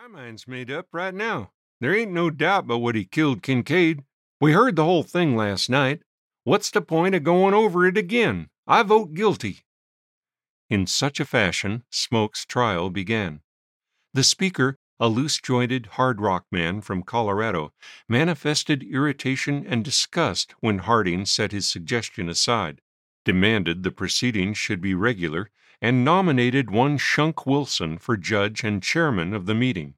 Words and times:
My 0.00 0.06
mind's 0.06 0.48
made 0.48 0.70
up 0.70 0.86
right 0.92 1.12
now. 1.12 1.50
There 1.78 1.94
ain't 1.94 2.10
no 2.10 2.30
doubt 2.30 2.66
but 2.66 2.78
what 2.78 2.94
he 2.94 3.04
killed 3.04 3.42
Kincaid. 3.42 4.02
We 4.40 4.52
heard 4.52 4.74
the 4.74 4.84
whole 4.84 5.02
thing 5.02 5.36
last 5.36 5.68
night. 5.68 6.00
What's 6.42 6.70
the 6.70 6.80
point 6.80 7.14
of 7.14 7.22
going 7.22 7.52
over 7.52 7.86
it 7.86 7.98
again? 7.98 8.48
I 8.66 8.82
vote 8.82 9.12
guilty. 9.12 9.58
In 10.70 10.86
such 10.86 11.20
a 11.20 11.26
fashion, 11.26 11.84
Smoke's 11.90 12.46
trial 12.46 12.88
began. 12.88 13.42
The 14.14 14.24
speaker, 14.24 14.78
a 14.98 15.08
loose 15.08 15.38
jointed 15.38 15.84
hard 15.84 16.18
rock 16.18 16.46
man 16.50 16.80
from 16.80 17.02
Colorado, 17.02 17.74
manifested 18.08 18.82
irritation 18.82 19.66
and 19.66 19.84
disgust 19.84 20.54
when 20.60 20.78
Harding 20.78 21.26
set 21.26 21.52
his 21.52 21.68
suggestion 21.68 22.30
aside, 22.30 22.80
demanded 23.26 23.82
the 23.82 23.90
proceedings 23.90 24.56
should 24.56 24.80
be 24.80 24.94
regular, 24.94 25.50
and 25.80 26.04
nominated 26.04 26.70
one 26.70 26.98
Shunk 26.98 27.46
Wilson 27.46 27.98
for 27.98 28.16
judge 28.16 28.64
and 28.64 28.82
chairman 28.82 29.32
of 29.32 29.46
the 29.46 29.54
meeting. 29.54 29.94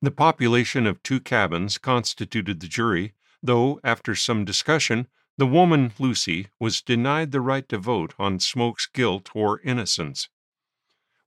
The 0.00 0.10
population 0.10 0.86
of 0.86 1.02
two 1.02 1.20
cabins 1.20 1.78
constituted 1.78 2.60
the 2.60 2.68
jury, 2.68 3.14
though, 3.42 3.80
after 3.84 4.14
some 4.14 4.44
discussion, 4.44 5.06
the 5.38 5.46
woman, 5.46 5.92
Lucy, 5.98 6.48
was 6.58 6.82
denied 6.82 7.32
the 7.32 7.40
right 7.40 7.68
to 7.68 7.78
vote 7.78 8.14
on 8.18 8.38
Smoke's 8.38 8.86
guilt 8.86 9.30
or 9.34 9.60
innocence. 9.60 10.28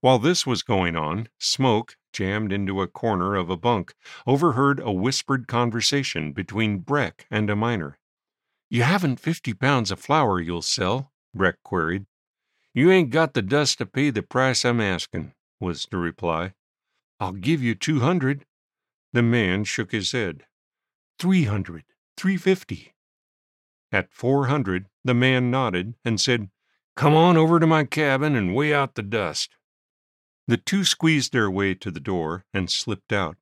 While 0.01 0.19
this 0.19 0.45
was 0.45 0.61
going 0.61 0.95
on, 0.95 1.29
Smoke, 1.39 1.97
jammed 2.13 2.51
into 2.51 2.81
a 2.81 2.87
corner 2.87 3.35
of 3.35 3.49
a 3.49 3.57
bunk, 3.57 3.95
overheard 4.27 4.79
a 4.79 4.91
whispered 4.91 5.47
conversation 5.47 6.31
between 6.31 6.79
Breck 6.79 7.25
and 7.31 7.49
a 7.49 7.55
miner. 7.55 7.97
You 8.69 8.83
haven't 8.83 9.19
fifty 9.19 9.53
pounds 9.53 9.91
of 9.91 9.99
flour 9.99 10.39
you'll 10.39 10.61
sell? 10.61 11.11
Breck 11.33 11.63
queried. 11.63 12.05
You 12.75 12.91
ain't 12.91 13.09
got 13.09 13.33
the 13.33 13.41
dust 13.41 13.77
to 13.77 13.85
pay 13.85 14.09
the 14.09 14.21
price 14.21 14.65
I'm 14.65 14.81
asking, 14.81 15.33
was 15.61 15.87
the 15.89 15.95
reply. 15.95 16.55
I'll 17.21 17.31
give 17.31 17.63
you 17.63 17.73
two 17.73 18.01
hundred. 18.01 18.45
The 19.13 19.23
man 19.23 19.63
shook 19.63 19.93
his 19.93 20.11
head. 20.11 20.43
Three 21.17 21.45
hundred, 21.45 21.85
three 22.17 22.35
fifty. 22.35 22.93
At 23.93 24.11
four 24.11 24.47
hundred, 24.47 24.87
the 25.05 25.13
man 25.13 25.49
nodded 25.49 25.93
and 26.03 26.19
said, 26.19 26.49
Come 26.97 27.13
on 27.15 27.37
over 27.37 27.61
to 27.61 27.65
my 27.65 27.85
cabin 27.85 28.35
and 28.35 28.53
weigh 28.53 28.73
out 28.73 28.95
the 28.95 29.03
dust. 29.03 29.55
The 30.45 30.57
two 30.57 30.83
squeezed 30.83 31.31
their 31.31 31.49
way 31.49 31.75
to 31.75 31.89
the 31.89 32.01
door 32.01 32.43
and 32.53 32.69
slipped 32.69 33.13
out. 33.13 33.37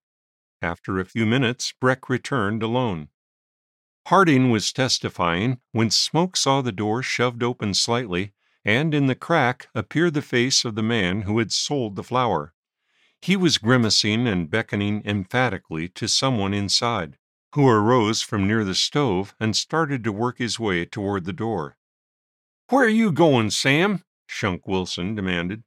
After 0.61 0.99
a 0.99 1.05
few 1.05 1.25
minutes, 1.25 1.73
Breck 1.81 2.07
returned 2.07 2.61
alone. 2.61 3.07
Harding 4.05 4.51
was 4.51 4.71
testifying 4.71 5.59
when 5.71 5.89
Smoke 5.89 6.37
saw 6.37 6.61
the 6.61 6.71
door 6.71 7.01
shoved 7.01 7.41
open 7.41 7.73
slightly 7.73 8.33
and 8.65 8.93
in 8.93 9.07
the 9.07 9.15
crack 9.15 9.67
appeared 9.75 10.13
the 10.13 10.21
face 10.21 10.63
of 10.63 10.75
the 10.75 10.83
man 10.83 11.23
who 11.23 11.37
had 11.39 11.51
sold 11.51 11.95
the 11.95 12.03
flour. 12.03 12.53
He 13.21 13.35
was 13.35 13.57
grimacing 13.57 14.27
and 14.27 14.49
beckoning 14.49 15.01
emphatically 15.05 15.89
to 15.89 16.07
someone 16.07 16.53
inside, 16.53 17.17
who 17.53 17.67
arose 17.67 18.21
from 18.21 18.47
near 18.47 18.63
the 18.63 18.75
stove 18.75 19.35
and 19.39 19.55
started 19.55 20.03
to 20.03 20.11
work 20.11 20.37
his 20.37 20.59
way 20.59 20.85
toward 20.85 21.25
the 21.25 21.33
door. 21.33 21.77
Where 22.69 22.85
are 22.85 22.89
you 22.89 23.11
going, 23.11 23.51
Sam? 23.51 24.03
Shunk 24.27 24.67
Wilson 24.67 25.15
demanded. 25.15 25.63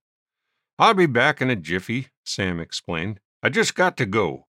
I'll 0.79 0.95
be 0.95 1.07
back 1.07 1.41
in 1.41 1.51
a 1.51 1.57
jiffy, 1.57 2.09
Sam 2.25 2.61
explained. 2.61 3.21
I 3.43 3.49
just 3.49 3.75
got 3.75 3.97
to 3.99 4.07
go. 4.07 4.47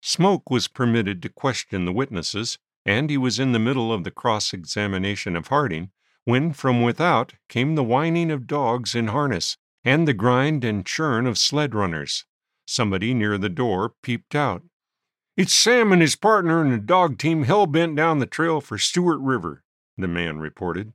Smoke 0.00 0.50
was 0.50 0.68
permitted 0.68 1.22
to 1.22 1.28
question 1.28 1.84
the 1.84 1.92
witnesses, 1.92 2.58
and 2.86 3.10
he 3.10 3.16
was 3.18 3.38
in 3.38 3.52
the 3.52 3.58
middle 3.58 3.92
of 3.92 4.04
the 4.04 4.10
cross 4.10 4.52
examination 4.52 5.36
of 5.36 5.48
Harding 5.48 5.90
when 6.28 6.52
from 6.52 6.82
without 6.82 7.32
came 7.48 7.74
the 7.74 7.82
whining 7.82 8.30
of 8.30 8.46
dogs 8.46 8.94
in 8.94 9.06
harness 9.06 9.56
and 9.82 10.06
the 10.06 10.12
grind 10.12 10.62
and 10.62 10.84
churn 10.84 11.26
of 11.26 11.38
sled 11.38 11.74
runners. 11.74 12.26
Somebody 12.66 13.14
near 13.14 13.38
the 13.38 13.48
door 13.48 13.94
peeped 14.02 14.34
out. 14.34 14.62
It's 15.38 15.54
Sam 15.54 15.90
and 15.90 16.02
his 16.02 16.16
partner 16.16 16.60
and 16.60 16.70
the 16.70 16.76
dog 16.76 17.16
team 17.16 17.44
hell 17.44 17.64
bent 17.64 17.96
down 17.96 18.18
the 18.18 18.26
trail 18.26 18.60
for 18.60 18.76
Stewart 18.76 19.20
River, 19.20 19.64
the 19.96 20.06
man 20.06 20.38
reported. 20.38 20.92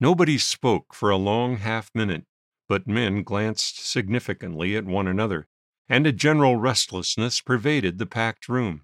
Nobody 0.00 0.36
spoke 0.36 0.92
for 0.92 1.08
a 1.08 1.16
long 1.16 1.56
half 1.56 1.90
minute, 1.94 2.24
but 2.68 2.86
men 2.86 3.22
glanced 3.22 3.88
significantly 3.88 4.76
at 4.76 4.84
one 4.84 5.08
another, 5.08 5.46
and 5.88 6.06
a 6.06 6.12
general 6.12 6.56
restlessness 6.56 7.40
pervaded 7.40 7.96
the 7.96 8.04
packed 8.04 8.50
room. 8.50 8.82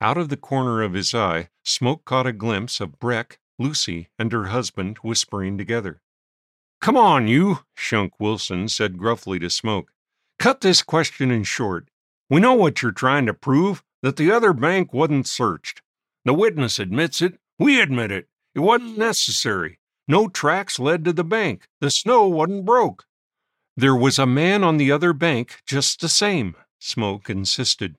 Out 0.00 0.16
of 0.16 0.30
the 0.30 0.38
corner 0.38 0.80
of 0.80 0.94
his 0.94 1.14
eye, 1.14 1.50
Smoke 1.62 2.06
caught 2.06 2.26
a 2.26 2.32
glimpse 2.32 2.80
of 2.80 2.98
Breck 2.98 3.38
Lucy 3.58 4.08
and 4.18 4.32
her 4.32 4.46
husband 4.46 4.98
whispering 4.98 5.58
together. 5.58 6.00
Come 6.80 6.96
on, 6.96 7.26
you, 7.26 7.60
Shunk 7.74 8.20
Wilson 8.20 8.68
said 8.68 8.98
gruffly 8.98 9.38
to 9.40 9.50
Smoke. 9.50 9.92
Cut 10.38 10.60
this 10.60 10.82
questioning 10.82 11.42
short. 11.42 11.88
We 12.28 12.40
know 12.40 12.54
what 12.54 12.82
you're 12.82 12.92
trying 12.92 13.26
to 13.26 13.34
prove 13.34 13.82
that 14.02 14.16
the 14.16 14.30
other 14.30 14.52
bank 14.52 14.92
wasn't 14.92 15.26
searched. 15.26 15.82
The 16.24 16.34
witness 16.34 16.78
admits 16.78 17.22
it. 17.22 17.38
We 17.58 17.80
admit 17.80 18.10
it. 18.10 18.28
It 18.54 18.60
wasn't 18.60 18.98
necessary. 18.98 19.78
No 20.08 20.28
tracks 20.28 20.78
led 20.78 21.04
to 21.04 21.12
the 21.12 21.24
bank. 21.24 21.66
The 21.80 21.90
snow 21.90 22.28
wasn't 22.28 22.64
broke. 22.64 23.04
There 23.76 23.96
was 23.96 24.18
a 24.18 24.26
man 24.26 24.64
on 24.64 24.76
the 24.76 24.92
other 24.92 25.12
bank 25.12 25.62
just 25.66 26.00
the 26.00 26.08
same, 26.08 26.54
Smoke 26.78 27.28
insisted. 27.28 27.96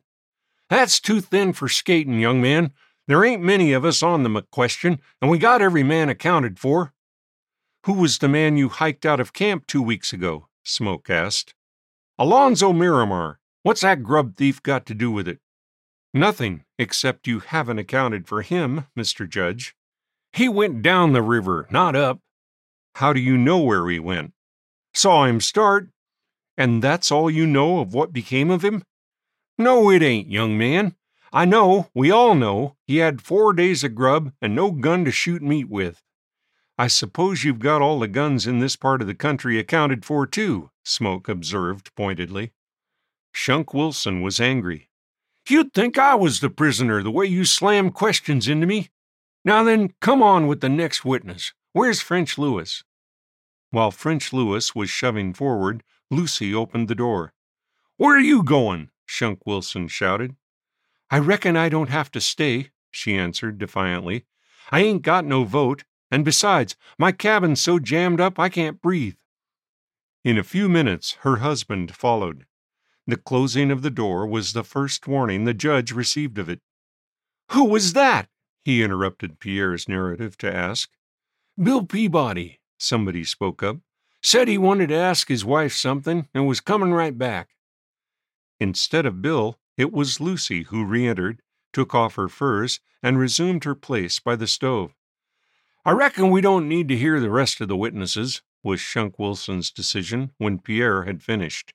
That's 0.69 0.99
too 0.99 1.21
thin 1.21 1.53
for 1.53 1.67
skating, 1.67 2.19
young 2.19 2.41
man. 2.41 2.71
There 3.07 3.23
ain't 3.23 3.41
many 3.41 3.71
of 3.71 3.85
us 3.85 4.03
on 4.03 4.23
the 4.23 4.29
McQuestion, 4.29 4.99
and 5.21 5.31
we 5.31 5.37
got 5.37 5.61
every 5.61 5.83
man 5.83 6.09
accounted 6.09 6.59
for. 6.59 6.93
Who 7.85 7.93
was 7.93 8.17
the 8.17 8.27
man 8.27 8.57
you 8.57 8.67
hiked 8.67 9.05
out 9.05 9.21
of 9.21 9.31
camp 9.31 9.65
two 9.65 9.81
weeks 9.81 10.11
ago? 10.11 10.47
Smoke 10.63 11.09
asked. 11.09 11.53
Alonzo 12.19 12.73
Miramar. 12.73 13.39
What's 13.63 13.81
that 13.81 14.03
grub 14.03 14.35
thief 14.35 14.61
got 14.61 14.85
to 14.87 14.93
do 14.93 15.09
with 15.09 15.27
it? 15.27 15.39
Nothing, 16.13 16.65
except 16.77 17.27
you 17.27 17.39
haven't 17.39 17.79
accounted 17.79 18.27
for 18.27 18.41
him, 18.41 18.87
Mr. 18.97 19.27
Judge. 19.27 19.73
He 20.33 20.49
went 20.49 20.81
down 20.81 21.13
the 21.13 21.21
river, 21.21 21.67
not 21.69 21.95
up. 21.95 22.19
How 22.95 23.13
do 23.13 23.21
you 23.21 23.37
know 23.37 23.59
where 23.59 23.87
he 23.87 23.99
went? 23.99 24.33
Saw 24.93 25.25
him 25.25 25.39
start. 25.39 25.89
And 26.57 26.83
that's 26.83 27.11
all 27.11 27.29
you 27.29 27.45
know 27.45 27.79
of 27.79 27.93
what 27.93 28.11
became 28.11 28.49
of 28.49 28.65
him? 28.65 28.83
No, 29.57 29.89
it 29.91 30.01
ain't, 30.01 30.29
young 30.29 30.57
man. 30.57 30.95
I 31.33 31.45
know, 31.45 31.89
we 31.93 32.09
all 32.09 32.35
know, 32.35 32.77
he 32.85 32.97
had 32.97 33.21
four 33.21 33.53
days 33.53 33.83
of 33.83 33.95
grub 33.95 34.31
and 34.41 34.55
no 34.55 34.71
gun 34.71 35.03
to 35.05 35.11
shoot 35.11 35.41
meat 35.41 35.69
with. 35.69 36.01
I 36.77 36.87
suppose 36.87 37.43
you've 37.43 37.59
got 37.59 37.81
all 37.81 37.99
the 37.99 38.07
guns 38.07 38.45
in 38.47 38.59
this 38.59 38.75
part 38.75 39.01
of 39.01 39.07
the 39.07 39.15
country 39.15 39.59
accounted 39.59 40.05
for, 40.05 40.27
too, 40.27 40.69
Smoke 40.83 41.27
observed 41.27 41.93
pointedly. 41.95 42.53
Shunk 43.33 43.73
Wilson 43.73 44.21
was 44.21 44.39
angry. 44.39 44.89
You'd 45.49 45.73
think 45.73 45.97
I 45.97 46.15
was 46.15 46.39
the 46.39 46.49
prisoner 46.49 47.01
the 47.01 47.11
way 47.11 47.25
you 47.25 47.45
slam 47.45 47.91
questions 47.91 48.47
into 48.47 48.67
me. 48.67 48.89
Now 49.43 49.63
then, 49.63 49.93
come 50.01 50.21
on 50.21 50.47
with 50.47 50.61
the 50.61 50.69
next 50.69 51.03
witness. 51.03 51.53
Where's 51.73 52.01
French 52.01 52.37
Louis? 52.37 52.83
While 53.71 53.91
French 53.91 54.31
Louis 54.31 54.73
was 54.75 54.89
shoving 54.89 55.33
forward, 55.33 55.83
Lucy 56.09 56.53
opened 56.53 56.87
the 56.87 56.95
door. 56.95 57.33
Where 57.97 58.15
are 58.15 58.19
you 58.19 58.43
going? 58.43 58.89
Shunk 59.05 59.45
Wilson 59.45 59.87
shouted. 59.87 60.35
I 61.09 61.19
reckon 61.19 61.55
I 61.55 61.69
don't 61.69 61.89
have 61.89 62.11
to 62.11 62.21
stay, 62.21 62.71
she 62.91 63.15
answered 63.15 63.57
defiantly. 63.57 64.25
I 64.71 64.81
ain't 64.81 65.01
got 65.01 65.25
no 65.25 65.45
vote, 65.45 65.83
and 66.11 66.25
besides, 66.25 66.75
my 66.97 67.11
cabin's 67.11 67.61
so 67.61 67.79
jammed 67.79 68.19
up 68.19 68.39
I 68.39 68.49
can't 68.49 68.81
breathe. 68.81 69.15
In 70.23 70.37
a 70.37 70.43
few 70.43 70.67
minutes, 70.67 71.13
her 71.21 71.37
husband 71.37 71.95
followed. 71.95 72.45
The 73.05 73.15
closing 73.15 73.71
of 73.71 73.81
the 73.81 73.89
door 73.89 74.27
was 74.27 74.51
the 74.51 74.63
first 74.63 75.07
warning 75.07 75.45
the 75.45 75.53
judge 75.53 75.93
received 75.93 76.37
of 76.37 76.49
it. 76.49 76.59
Who 77.51 77.63
was 77.65 77.93
that? 77.93 78.27
he 78.65 78.83
interrupted 78.83 79.39
Pierre's 79.39 79.87
narrative 79.87 80.37
to 80.39 80.53
ask. 80.53 80.89
Bill 81.57 81.85
Peabody, 81.85 82.59
somebody 82.77 83.23
spoke 83.23 83.63
up. 83.63 83.77
Said 84.21 84.49
he 84.49 84.57
wanted 84.57 84.87
to 84.87 84.95
ask 84.95 85.29
his 85.29 85.45
wife 85.45 85.71
something 85.71 86.27
and 86.33 86.45
was 86.45 86.59
coming 86.59 86.91
right 86.91 87.17
back. 87.17 87.55
Instead 88.59 89.05
of 89.05 89.21
Bill, 89.21 89.57
it 89.77 89.93
was 89.93 90.19
Lucy 90.19 90.63
who 90.63 90.83
re 90.83 91.07
entered, 91.07 91.41
took 91.71 91.93
off 91.93 92.15
her 92.15 92.27
furs, 92.27 92.79
and 93.03 93.19
resumed 93.19 93.63
her 93.63 93.75
place 93.75 94.19
by 94.19 94.35
the 94.35 94.47
stove. 94.47 94.93
I 95.85 95.91
reckon 95.91 96.29
we 96.29 96.41
don't 96.41 96.67
need 96.67 96.87
to 96.89 96.97
hear 96.97 97.19
the 97.19 97.29
rest 97.29 97.61
of 97.61 97.67
the 97.67 97.77
witnesses, 97.77 98.41
was 98.63 98.81
Shunk 98.81 99.17
Wilson's 99.17 99.71
decision 99.71 100.31
when 100.37 100.59
Pierre 100.59 101.03
had 101.03 101.23
finished. 101.23 101.73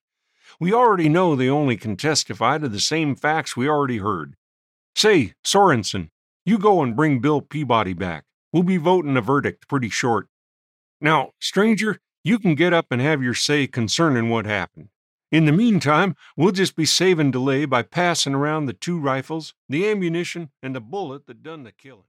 We 0.61 0.73
already 0.73 1.09
know 1.09 1.35
they 1.35 1.49
only 1.49 1.77
can 1.77 1.97
testify 1.97 2.59
to 2.59 2.69
the 2.69 2.81
same 2.81 3.15
facts 3.15 3.57
we 3.57 3.69
already 3.69 3.99
heard. 3.99 4.35
Say, 4.95 5.35
Sorensen, 5.43 6.11
you 6.45 6.59
go 6.59 6.83
and 6.83 6.95
bring 6.95 7.21
Bill 7.21 7.41
Peabody 7.41 7.95
back. 7.95 8.25
We'll 8.53 8.65
be 8.65 8.77
voting 8.77 9.17
a 9.17 9.23
verdict 9.23 9.69
pretty 9.69 9.89
short. 9.89 10.27
Now, 11.01 11.31
stranger, 11.41 12.01
you 12.23 12.39
can 12.39 12.55
get 12.55 12.73
up 12.73 12.87
and 12.91 13.01
have 13.01 13.23
your 13.23 13.35
say 13.35 13.67
concerning 13.67 14.29
what 14.29 14.45
happened. 14.45 14.89
In 15.33 15.47
the 15.47 15.53
meantime, 15.53 16.15
we'll 16.37 16.53
just 16.53 16.77
be 16.77 16.85
saving 16.85 17.31
delay 17.31 17.65
by 17.65 17.81
passing 17.81 18.35
around 18.35 18.67
the 18.67 18.75
two 18.75 18.99
rifles, 18.99 19.55
the 19.67 19.89
ammunition, 19.89 20.51
and 20.63 20.75
the 20.75 20.81
bullet 20.81 21.27
that 21.27 21.43
done 21.43 21.63
the 21.63 21.73
killing. 21.73 22.05